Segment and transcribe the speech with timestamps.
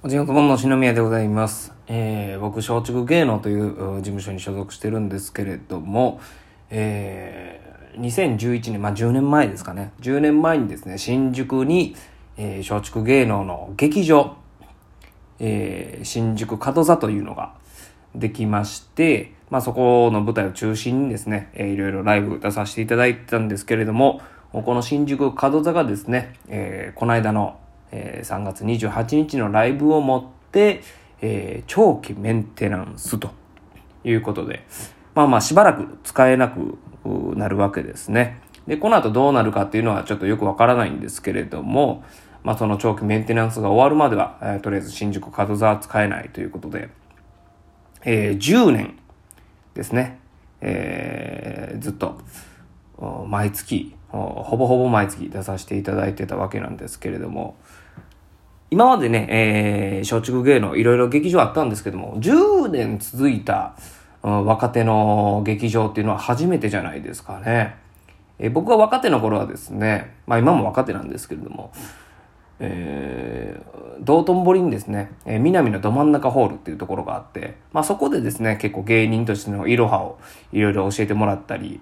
[0.00, 1.72] おじがとどんの篠宮でございます。
[1.88, 6.20] えー、僕、松竹芸能というう事務所に所属してるんですけれども、
[6.70, 9.90] えー、2011年、まあ10年前ですかね。
[10.00, 11.96] 10年前にですね、新宿に、
[12.36, 14.36] えー、松竹芸能の劇場、
[15.40, 17.54] えー、新宿門座というのが
[18.14, 24.20] できまして、まあそこの舞台を中心にですね、えー、いろいろライブ出させていただいてたんですけれども、
[24.52, 27.58] この新宿門座がですね、えー、この間の、
[27.90, 30.82] えー、3月28日のライブをもって、
[31.20, 33.30] えー、長期メンテナンスと
[34.04, 34.66] いうことで、
[35.14, 36.78] まあまあしばらく使えなく
[37.36, 38.40] なるわけですね。
[38.66, 42.04] で、この後どうなるかっていうのはちょっとよくわからないんですけれども、
[42.44, 46.88] まあその長期メンテナンスが終わるまでは、えー、とりあえず新宿門座は使えないということで、
[48.04, 48.98] えー、10年
[49.74, 50.18] ですね、
[50.60, 52.20] えー、ずっと
[53.26, 57.56] 毎月ほぼほぼ毎月出させていただいてたわけなんですけれども
[58.70, 63.74] 今までね、えー、松竹芸能いろいろ劇場あったんですけども10年続いた
[64.22, 67.76] うん若手の劇場っていうのは初めてじゃないですかね。
[68.38, 71.72] えー、僕が若手の頃はですね、まあ今も若手なんですけれども、
[72.60, 80.18] えー、道頓堀にですね、えー、南のど真ん中ホールっていうところがあって、まあそこでですね、結構芸人としてのいろはを
[80.52, 81.80] いろいろ教えてもらったり、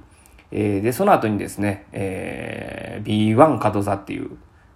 [0.50, 4.30] えー、で、その後にですね、えー、B1 角座っていう、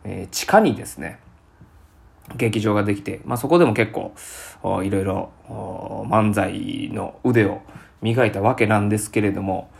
[0.04, 1.18] えー、地下にですね、
[2.40, 4.14] 劇場ができて、まあそこでも結構、
[4.82, 5.30] いろいろ
[6.08, 7.60] 漫才の腕を
[8.02, 9.70] 磨いたわけなんですけれども、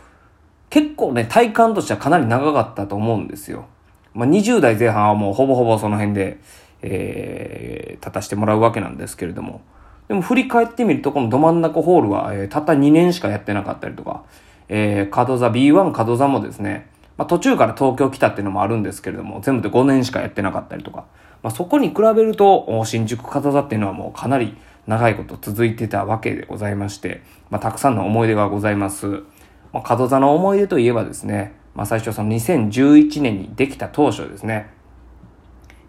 [0.69, 3.65] 結構ね、体感としてはかなり長かったと思うんですよ。
[4.13, 6.39] まあ、20代前半はもうほぼほぼその辺で、
[6.81, 9.61] えー、立たしてもらうわけなんですけれども、
[10.07, 14.23] でも振り返ってみると、このど真ん中ホールは、えー、たった2年しかやってなかったりとか、
[14.69, 21.05] えー、角座、B1 角座もですね、まあ、途中から東京来たっていうのもあるんですけれども、全部で5年しかやってなかったりとか、
[21.43, 24.55] まあ、そこに比べると、新宿角座っていうのはもうかなり
[24.87, 29.23] 長いこと続いてたわけでございまして、まあ、たくさんの思い出がございます。
[29.73, 34.73] まあ、角座の思い出といえばですね、まあ、最初その2011年にできた当初ですね、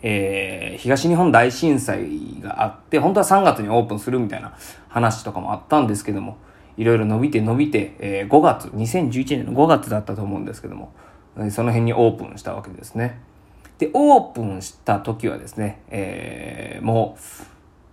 [0.03, 4.56] えー、東日本大震災があって、本当は3月にオープンするみたいな
[4.88, 6.38] 話とかもあったんですけども、
[6.77, 10.93] いろいろ伸びて伸びて、えー、5月、2011年の5月だったと思うんですけども、
[11.50, 13.20] その辺にオープンしたわけですね。
[13.78, 17.16] で、オープンした時はですね、えー、も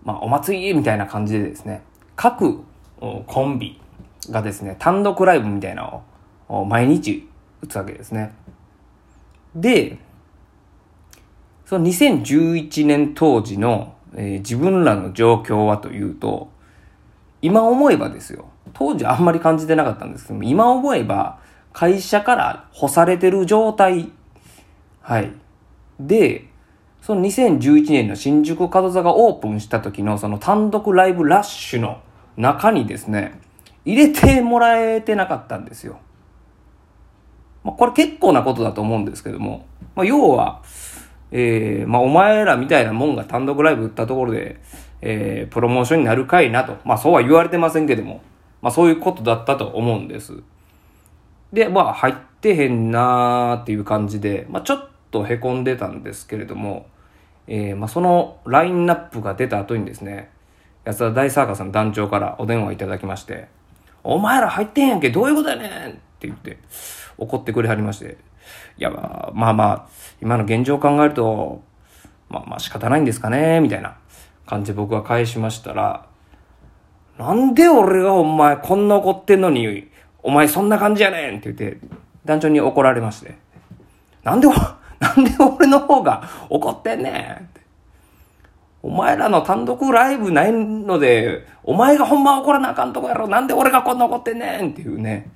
[0.03, 1.81] う、まあ、お祭りみたいな感じでですね、
[2.15, 2.61] 各
[2.99, 3.79] コンビ
[4.29, 6.03] がですね、単独ライブみたいなの
[6.47, 7.27] を毎日
[7.61, 8.33] 打つわけですね。
[9.55, 9.97] で、
[11.65, 16.49] その2011年当時の、えー、自分らの状況はというと、
[17.41, 18.49] 今思えばですよ。
[18.73, 21.38] 当時あんまり感じてなかったんですけども、今思えば
[21.73, 24.09] 会社から干されてる状態。
[25.01, 25.31] はい。
[25.99, 26.45] で、
[27.01, 32.01] その2011年の新宿門座がオープンした時のその単独ライブラッシュの
[32.37, 33.39] 中にですね、
[33.85, 35.99] 入れてもらえてなかったんですよ。
[37.63, 39.65] まあ、これ結構なことだと思うんですけども、
[39.95, 40.61] まあ、要は、
[41.31, 44.59] えー、まあ、お前らみたいなもんが単独ライブ打ったところで、
[45.01, 46.77] えー、プロモーションになるかいなと。
[46.85, 48.21] まあ、そうは言われてませんけども、
[48.61, 50.41] まあ、そういうことだったと思うんです。
[51.53, 56.87] で、まあ、入ってへんなーっていう感じで、まあ、ちょっと凹んでたんですけれども、
[57.47, 60.31] えー、まあ、そのラインナップが出た後にですね、
[60.85, 63.47] 安田大サーカスの団長からお電話いただきまして、
[64.03, 66.59] お前ら入ってんやんけ、どういうことやねんって言って、
[67.17, 68.17] 怒ってくれはりまして、
[68.77, 69.87] いや、まあまあ、まあ、
[70.21, 71.61] 今の現状を考えると、
[72.29, 73.97] まあまあ仕方ないんですかね、みたいな
[74.45, 76.05] 感じで僕が返しましたら、
[77.17, 79.89] なんで俺がお前こんな怒ってんのに、
[80.23, 81.79] お前そんな感じやねんって言って、
[82.25, 83.35] 団長に怒られまして、
[84.23, 84.47] なんで、
[84.99, 87.61] なんで俺の方が怒ってんねんって。
[88.81, 93.27] お前らの単独ライブないので、お前がほんま怒らなあかんとこやろ。
[93.27, 95.29] なんで俺がこんな怒ってんねんっていうね。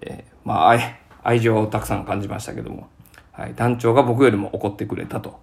[0.00, 2.88] えー、まあ愛、愛情をたくさん感じましたけども。
[3.32, 3.54] はい。
[3.54, 5.40] 団長が僕よりも怒ってくれたと、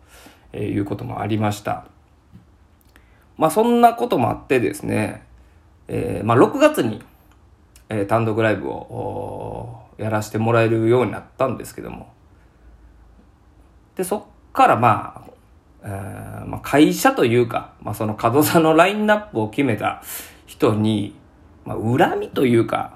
[0.54, 1.86] えー、いうこともありました。
[3.38, 5.24] まあそんなこともあってですね、
[5.88, 7.02] えー、まあ6月に、
[7.94, 12.14] えー、単独ライブをやらせてもらえるようになったんですけども。
[13.98, 14.24] で、そっ
[14.54, 15.32] からまあ、
[15.84, 20.02] えーまあ、会社というか、まあ、その角座のラインナップを決めた
[20.46, 21.16] 人に、
[21.66, 22.94] まあ、恨みというか、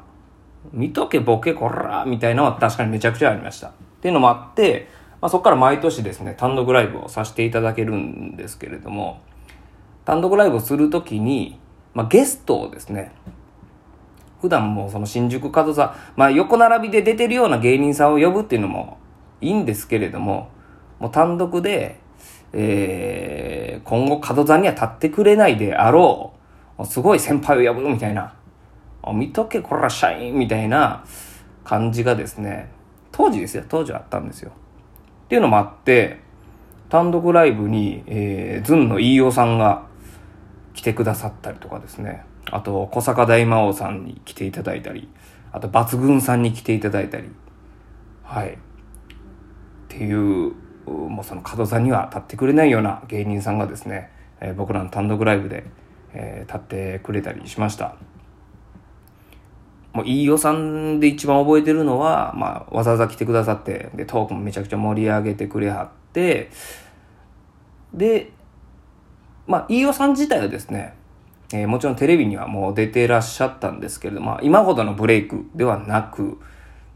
[0.71, 3.67] 見とけボケこらみたいなのは確かにめちゃくちゃありました。
[3.67, 3.71] っ
[4.01, 4.87] ていうのもあって、
[5.19, 9.19] まあ、そこから毎年ですね、単独ライブをさせていただけるんですけれども、
[10.05, 11.59] 単独ライブをするときに、
[11.93, 13.11] まあ、ゲストをですね、
[14.41, 18.97] 普段もその新宿角座、まあ、横並びで出てるような芸人さんを呼ぶっていうのも
[19.41, 20.49] いいんですけれども、
[20.99, 21.99] もう単独で、
[22.53, 26.33] え今後角座には立ってくれないであろ
[26.79, 28.33] う、すごい先輩を呼ぶみたいな、
[29.13, 31.03] 見とけこら社員みたいな
[31.63, 32.71] 感じがですね、
[33.11, 34.51] 当時ですよ、当時あったんですよ。
[35.25, 36.19] っていうのもあって、
[36.89, 39.85] 単独ライブに、えー、ズンの飯尾さんが
[40.85, 42.23] てくださったりとかですね。
[42.51, 45.09] あと、小坂大魔王さんに来ていただいたり、
[45.51, 47.29] あと、抜群さんに来ていただいたり、
[48.23, 48.53] はい。
[48.53, 48.57] っ
[49.87, 50.53] ていう、
[50.85, 55.65] もうその角座には立ってくれないような芸人さんがですね、え、僕らの単独ライブで、
[56.13, 57.95] え、立ってくれたりしました。
[59.91, 66.51] もう飯尾さんで一番覚えてるのは、まあ、わざわざ来てくださって、で、トークもめちゃくちゃ盛り上げてくれはって、
[67.91, 68.31] で、
[69.47, 70.93] まあ、飯尾さん自体はですね、
[71.53, 76.39] えー、もちろんテレビにはもう出てらっしゃったんですけれども、まあ今ほどのブレイクではなく、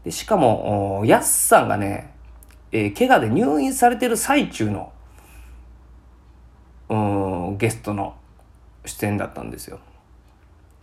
[0.04, 2.14] でしかも、やすさんがね、
[2.72, 4.92] えー、怪我で入院されてる最中の、
[6.88, 6.94] う
[7.52, 8.16] ん、ゲストの
[8.84, 9.78] 出演だったんですよ。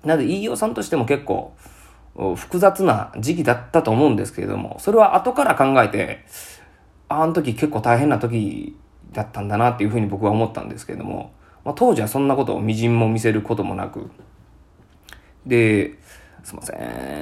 [0.04, 1.54] なので、飯尾さんとしても結構、
[2.36, 6.26] 複雑な時期だったと思うんですけれども、それは後から考えて、
[7.10, 8.76] あの時結構大変な時
[9.12, 11.32] だったんだなっていうふうに僕は思ったんですけれども、
[11.68, 14.10] まあ、当時はそんなことをみじんも見せることもなく、
[15.46, 15.96] で、
[16.42, 16.74] すいませ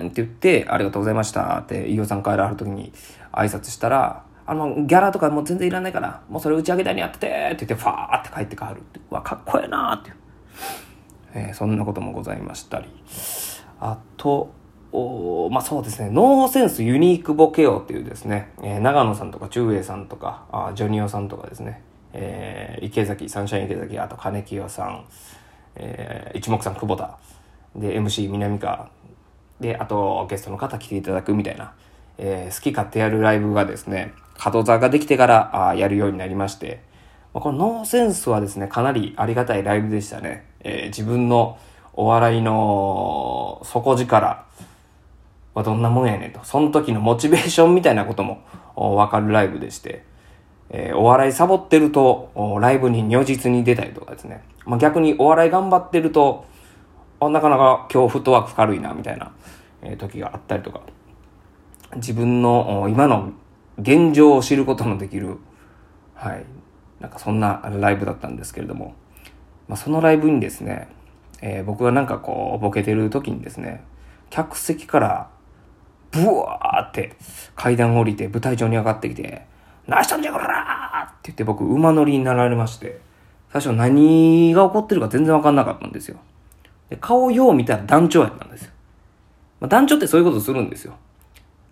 [0.03, 2.93] んって言って、ありがとうございましたって、飯尾さん帰らはる時に
[3.31, 10.11] 挨拶したら、あの、ギャラとかもう全然いらないから、もうそれ打ち上げ台にやっててって言って、ファーって帰って帰るって、うわ、かっこええなーって、
[11.33, 12.87] えー、そんなこともございましたり。
[13.79, 14.53] あと、
[14.91, 21.81] おまあそうですね、ノーセンスユニークボケオっていうですね、えー、長野さんとか中英さんとか、あジョニオさんとかですね、
[22.17, 25.05] えー、池崎、サンシャイン池崎、あと金清さん、
[25.75, 27.17] えー、一目さん久保田、
[27.75, 28.89] で、MC 南川、
[29.59, 31.73] で、あとゲストの方来ていただくみたいな、
[32.17, 36.81] えー、好き勝手やるライブがですね、角座ができてからあやるようになりまして、
[37.33, 40.45] ま、このノーセンスはですね、かなりありがたいライブでしたね。
[40.61, 41.57] えー、自分の
[41.93, 44.45] お笑いの底力。
[45.55, 46.41] はどんなもんやねんと。
[46.43, 48.43] その時のモチベーションみたいなことも
[48.75, 50.03] わかるライブでして、
[50.69, 54.43] えー、お笑いサボってると、ライブに如実に出たりとかですね。
[54.65, 56.45] まあ、逆にお笑い頑張ってると、
[57.19, 59.31] あなかなか今日フットワーク軽いな、みたいな、
[59.81, 60.81] えー、時があったりとか。
[61.95, 63.31] 自分の今の
[63.79, 65.37] 現状を知ることのできる、
[66.13, 66.45] はい。
[66.99, 68.95] なんかそんなライブだったんですけれども、
[69.67, 70.89] まあ、そのライブにですね、
[71.41, 73.83] えー、僕がなんかこう、ボケてる時にですね、
[74.29, 75.29] 客席から
[76.11, 77.15] ブワーって
[77.55, 79.45] 階段降りて舞台上に上がってきて、
[79.87, 80.44] 何したんじゃこら
[81.25, 82.99] って言って僕馬乗りになられまして、
[83.51, 86.17] 最初何が起こってるか全然わかんなかったんですよ。
[86.89, 88.71] で顔よう見たら団長やったんですよ。
[89.59, 90.95] まあ、団長ってそういうことするんですよ。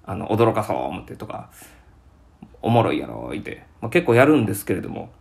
[0.05, 1.49] あの、驚かそう思ってとか、
[2.63, 3.63] おもろいやろ、いて。
[3.81, 5.11] まあ、結構やるんですけれども、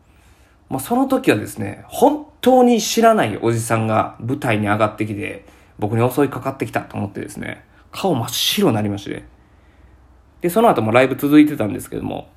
[0.70, 5.44] まあ、その時はですね、本当に知らないおじさんが舞台に上がってきて、
[5.78, 9.24] 僕に襲いかかってきたと思ってですね、顔真っ白になりまして。
[10.40, 12.28] で、その後もライブ続いてたんですけども、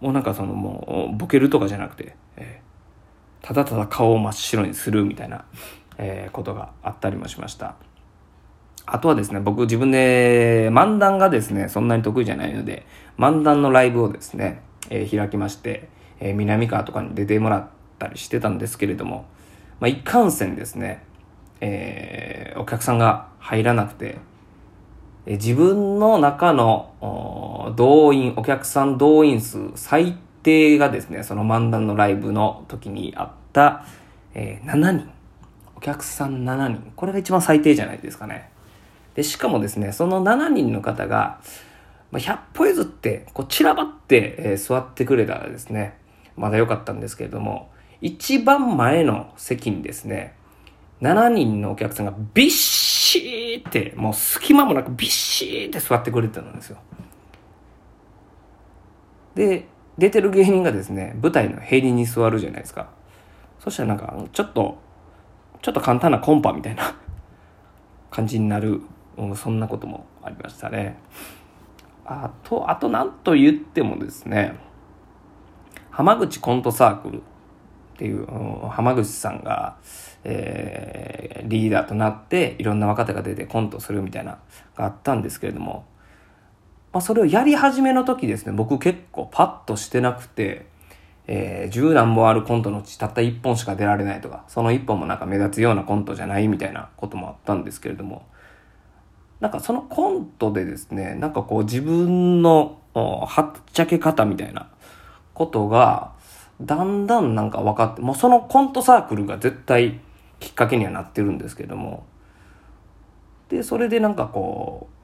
[0.00, 5.44] もうなんかそのもう、ボケるとかじゃなくて、えー、ただただ顔を真っ白にするみたいな、
[5.98, 7.76] えー、ことがあったりもしました。
[8.86, 12.86] あとはですね、僕自分で漫談がですね、そんなに得意じゃないので、
[13.18, 15.88] 漫談のライブをですね、えー、開きまして、
[16.18, 17.68] えー、南川とかに出てもらっ
[17.98, 19.26] たりしてたんですけれども、
[19.80, 21.04] まあ、一貫線ですね、
[21.60, 24.18] え、お客さんが入らなくて、
[25.26, 26.90] 自分の中の
[27.74, 33.84] 動員、お客さん動員数最低がですね、その漫談のライブの時にあった、
[34.34, 35.10] えー、7人。
[35.76, 36.92] お客さん7人。
[36.96, 38.50] これが一番最低じゃないですかね。
[39.14, 41.40] で、しかもですね、その7人の方が、
[42.10, 45.98] まあ、100歩譲って、こう散らばって、えー、座ってくれたらですね、
[46.36, 50.34] まだ良かったんですけれども、一番前の席にですね、
[51.02, 56.78] 7人のお客さんがびっしーって、もう隙間もなくびっしーって座ってくれてたんですよ。
[59.40, 59.66] で、
[59.96, 62.90] 出てる芸人がですね、舞台のヘリに座るじゃないですか。
[63.58, 64.78] そしたらなんか、ちょっと、
[65.62, 66.94] ちょっと簡単なコンパみたいな
[68.10, 68.82] 感じになる、
[69.34, 70.98] そんなこともありましたね。
[72.04, 74.56] あと、あと何と言ってもですね、
[75.90, 77.22] 浜口コントサークルっ
[77.96, 79.78] ていう、うん、浜口さんが、
[80.22, 84.38] えー、リーダーとなっていろんな若手が出てコントするみたいな
[84.76, 85.86] があったんですけれども、
[86.92, 90.66] まあ、それをやり始めの時ですね僕結構パッとしてなくて、
[91.26, 98.26] えー、十何本あるコントのうちたった一本しか出られないとかその一本もなんか目立つようなコントじゃないみたいなこともあったんですけれども
[99.38, 104.68] なんかそのコントでですねなんかこう自分のはっちゃけ方みたいな
[105.32, 106.12] ことが
[106.60, 110.00] だんだんなんか分かって、もうそのコントサークルが絶対
[110.38, 112.04] きっかけにはなってるんですけども、
[113.48, 114.99] で、それでなんかこう、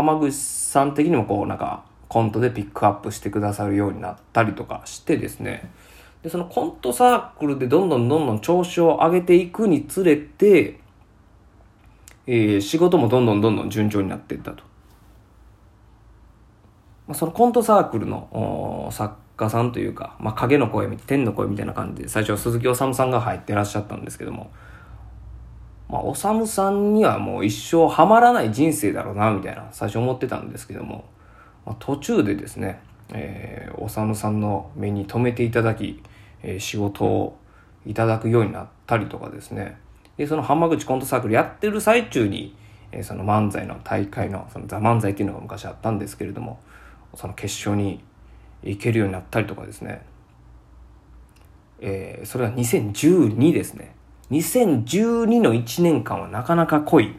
[0.00, 5.70] 浜口さん的にもこうなんかコントでピックアップしてくださるようになったりとかしてですね、
[6.22, 10.80] で、そのコントサークルでどんどんどんどん調子を上げていくにつれて、
[12.26, 14.64] えー、仕事もどんどんどんどん順調になっていったと。
[17.06, 24.50] まあ、そのコントサークルの作家さんというか、まあ、影の声、天の声みたいな感じで、最初は鈴木治さんが入ってらっしゃったんですけども、
[25.90, 31.04] まあ、治さむさんにはもう一生ハマらない人生だろうな、みたいな、最初思ってたんですけども、
[31.66, 32.80] まあ、途中でですね、
[33.12, 36.00] えー、治さんの目に留めていただき、
[36.42, 37.36] えー、仕事を
[37.84, 39.78] いただくようになったりとかですね、
[40.16, 42.54] で、その浜口コントサークルやってる最中に、
[42.92, 46.60] えー、その漫才の大会の、そのザ漫才っていうのが昔あったんですけれども、
[47.16, 48.00] その決勝に
[48.62, 50.02] 行けるようになったりとかですね、
[51.80, 53.94] えー、それは2012ですね。
[54.30, 57.16] 2012の1年間はなかなか濃い。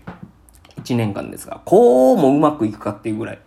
[0.77, 3.39] 1年間ですが、こうもうまくいくかっていうぐらい、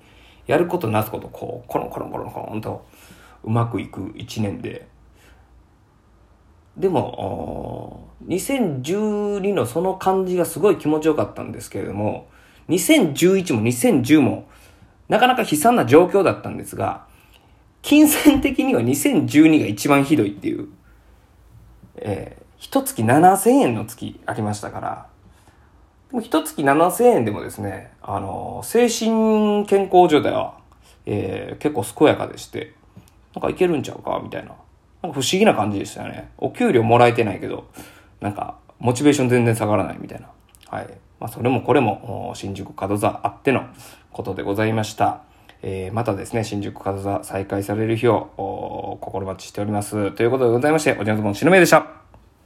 [0.47, 2.87] やることなすこと、こう、コロンコロンコロンコロンと
[3.43, 4.87] うまくいく1年で、
[6.77, 12.29] でも、2012のその感じがすごい気持ちよかったんですけれども、
[12.69, 14.49] 2011も2010も
[15.09, 17.07] なかなか悲惨な状況だったんですが、
[17.83, 20.69] 金銭的には2012が一番ひどいっていう、
[21.97, 25.07] えー、一月7000円の月ありましたから、
[26.11, 30.59] でも一月7000円でもですね、あの、精神健康所では、
[31.07, 32.75] えー、結構健やかでして、
[33.35, 34.53] なんかいけるんちゃうかみたいな。
[35.03, 36.31] なんか不思議な感じでしたよね。
[36.39, 37.69] お給料もらえてないけど、
[38.21, 40.29] なんか、モチベーション全然下がらないみたいな。
[40.69, 40.87] はい。
[41.21, 43.67] まあ、それもこれも、新宿門座あっての
[44.13, 45.23] ことでございました。
[45.63, 50.13] えー、またですね、新宿門座再開される日を、心待ちしております。
[50.13, 52.04] ということでございまして、おじゃのともしのめでした。